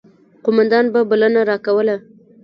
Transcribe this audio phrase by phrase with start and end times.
[0.43, 1.95] قوماندان به بلنه راکوله.